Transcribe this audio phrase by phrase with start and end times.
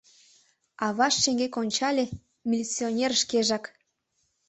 [0.85, 2.05] Аваж шеҥгек ончале—
[2.49, 3.63] милиционер шкежак.